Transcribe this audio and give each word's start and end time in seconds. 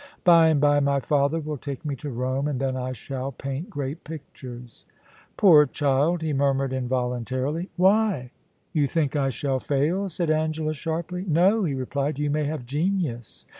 By 0.23 0.47
and 0.47 0.59
by, 0.59 0.79
my 0.79 0.99
father 0.99 1.39
will 1.39 1.57
take 1.59 1.85
me 1.85 1.95
to 1.97 2.09
Rome, 2.09 2.47
and 2.47 2.59
then 2.59 2.75
I 2.75 2.91
shall 2.91 3.31
paint 3.31 3.69
great 3.69 4.03
pictures.' 4.03 4.87
* 5.09 5.37
Poor 5.37 5.67
child!' 5.67 6.23
he 6.23 6.33
murmured 6.33 6.73
involuntarily. 6.73 7.69
* 7.73 7.77
W 7.77 7.95
hy? 7.95 8.31
You 8.73 8.87
think 8.87 9.15
I 9.15 9.29
shall 9.29 9.59
fail,' 9.59 10.09
said 10.09 10.31
Angela, 10.31 10.73
sharply. 10.73 11.23
* 11.25 11.27
No,' 11.29 11.65
he 11.65 11.75
replied. 11.75 12.17
* 12.17 12.17
You 12.17 12.31
may 12.31 12.45
have 12.45 12.65
genius.' 12.65 13.45